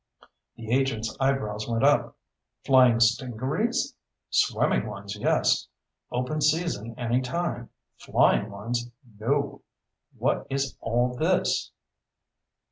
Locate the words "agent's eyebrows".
0.71-1.67